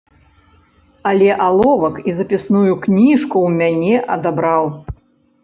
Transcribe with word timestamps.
Але 1.09 1.27
аловак 1.47 1.95
і 2.13 2.15
запісную 2.21 2.73
кніжку 2.87 3.37
ў 3.47 3.53
мяне 3.61 3.95
адабраў. 4.19 4.63